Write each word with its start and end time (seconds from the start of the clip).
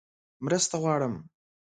_مرسته 0.45 0.75
غواړم! 0.83 1.13